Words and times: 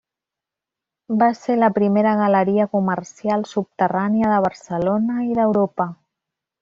Va 1.23 1.27
ser 1.39 1.57
la 1.59 1.69
primera 1.75 2.13
galeria 2.21 2.67
comercial 2.71 3.45
subterrània 3.51 4.33
de 4.33 4.41
Barcelona 4.47 5.21
i 5.27 5.31
d'Europa. 5.43 5.87